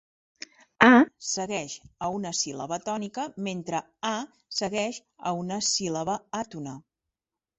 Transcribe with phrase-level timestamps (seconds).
[0.85, 1.01] A
[1.31, 1.73] segueix
[2.05, 3.81] a una síl·laba tònica mentre
[4.11, 4.15] a
[4.61, 4.99] segueix
[5.33, 6.77] a una síl·laba àtona.